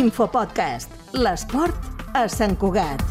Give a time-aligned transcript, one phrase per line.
[0.00, 0.88] Infopodcast.
[1.20, 3.02] L'esport a Sant Cugat.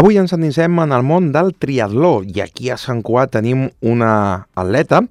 [0.00, 4.10] Avui ens endinsem en el món del triatló i aquí a Sant Cugat tenim una
[4.58, 5.04] atleta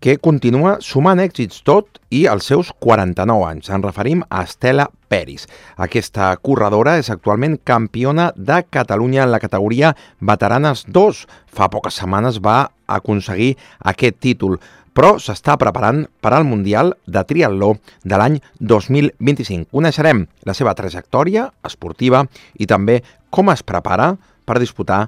[0.00, 3.70] que continua sumant èxits tot i els seus 49 anys.
[3.70, 5.46] Ens referim a Estela Peris.
[5.76, 11.24] Aquesta corredora és actualment campiona de Catalunya en la categoria Veteranes 2.
[11.46, 13.54] Fa poques setmanes va aconseguir
[13.92, 14.58] aquest títol
[14.96, 19.70] però s'està preparant per al Mundial de Triatló de l'any 2025.
[19.70, 22.24] Coneixerem la seva trajectòria esportiva
[22.58, 25.06] i també com es prepara per disputar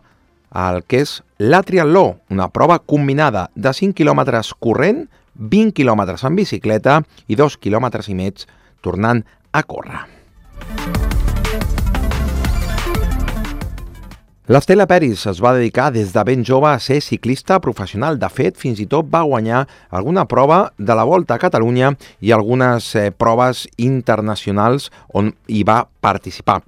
[0.52, 6.36] el que és la triatló, una prova combinada de 5 quilòmetres corrent, 20 quilòmetres en
[6.36, 8.44] bicicleta i 2 quilòmetres i mig
[8.84, 11.11] tornant a córrer.
[14.50, 18.16] L'Estela Peris es va dedicar des de ben jove a ser ciclista professional.
[18.18, 19.60] De fet, fins i tot va guanyar
[19.94, 25.84] alguna prova de la Volta a Catalunya i algunes eh, proves internacionals on hi va
[26.02, 26.58] participar.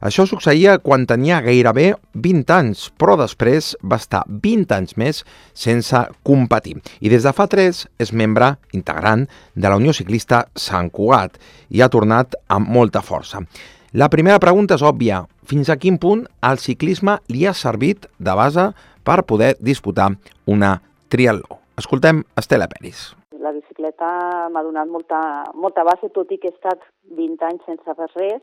[0.00, 6.04] Això succeïa quan tenia gairebé 20 anys, però després va estar 20 anys més sense
[6.22, 6.76] competir.
[7.02, 9.26] I des de fa 3 és membre integrant
[9.58, 11.42] de la Unió Ciclista Sant Cugat
[11.74, 13.42] i ha tornat amb molta força.
[13.90, 15.16] La primera pregunta és òbvia.
[15.50, 18.68] Fins a quin punt el ciclisme li ha servit de base
[19.02, 20.12] per poder disputar
[20.46, 20.76] una
[21.10, 21.58] triatló?
[21.74, 23.00] Escoltem Estela Peris.
[23.42, 24.12] La bicicleta
[24.54, 25.18] m'ha donat molta,
[25.58, 26.86] molta base, tot i que he estat
[27.18, 28.38] 20 anys sense fer res,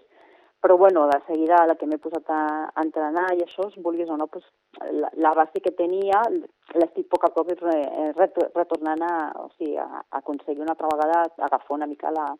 [0.60, 2.42] però bueno, de seguida la que m'he posat a,
[2.84, 4.44] entrenar i això, vulguis o no, pues,
[5.00, 6.26] la, la base que tenia
[6.76, 11.80] l'estic poc a poc retornant a, o sigui, a, a aconseguir una altra vegada agafar
[11.80, 12.34] una mica la,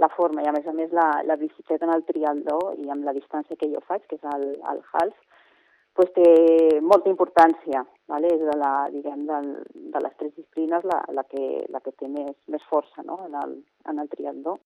[0.00, 3.04] la forma i a més a més la, la bicicleta en el trialdó i amb
[3.04, 5.16] la distància que jo faig, que és el, el half,
[5.94, 6.28] pues té
[6.80, 8.30] molta importància, vale?
[8.32, 9.40] és de, la, diguem, de,
[9.92, 13.20] de les tres disciplines la, la, que, la que té més, més força no?
[13.26, 13.58] en, el,
[13.92, 14.56] en el trialdó.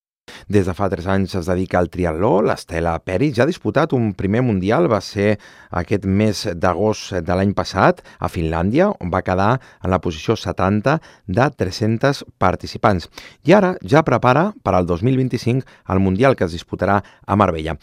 [0.46, 2.36] Des de fa 3 anys es dedica al triatló.
[2.46, 5.40] L'Estela Peris ja ha disputat un primer mundial, va ser
[5.74, 11.00] aquest mes d'agost de l'any passat a Finlàndia, on va quedar en la posició 70
[11.26, 13.10] de 300 participants.
[13.42, 17.74] I ara ja prepara per al 2025 el mundial que es disputarà a Marbella.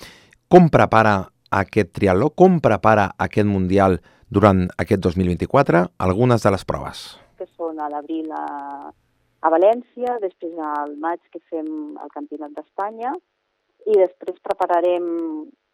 [0.47, 1.17] Com prepara
[1.51, 2.31] aquest triatló?
[2.31, 3.99] Com prepara aquest mundial
[4.31, 5.89] durant aquest 2024?
[5.99, 7.07] Algunes de les proves.
[7.35, 8.93] Que són a l'abril a
[9.43, 11.67] a València, després al maig que fem
[11.99, 13.11] el Campionat d'Espanya
[13.91, 15.09] i després prepararem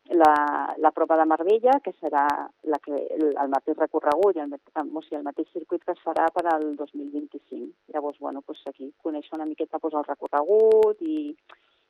[0.10, 2.26] la, la prova de Marbella, que serà
[2.64, 6.48] la que, el, mateix recorregut el, o sigui, el mateix circuit que es farà per
[6.50, 7.70] al 2025.
[7.94, 11.20] Llavors, bueno, doncs aquí conèixer una miqueta doncs, el recorregut i,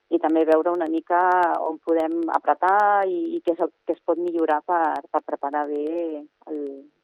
[0.09, 1.21] i també veure una mica
[1.63, 5.67] on podem apretar i, i què, és el, què es pot millorar per, per preparar
[5.71, 6.63] bé el,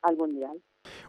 [0.09, 0.57] el Mundial.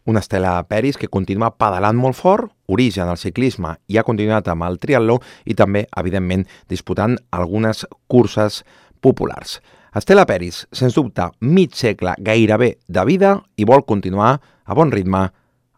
[0.06, 4.62] Una Estela Peris que continua pedalant molt fort, origen al ciclisme i ha continuat amb
[4.62, 8.62] el triatló i també, evidentment, disputant algunes curses
[9.02, 9.58] populars.
[9.98, 15.26] Estela Peris, sens dubte, mig segle gairebé de vida i vol continuar a bon ritme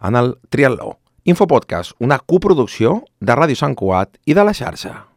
[0.04, 0.98] en el triatló.
[1.24, 5.07] Infopodcast, una coproducció de Ràdio Sant Cuat i de la xarxa.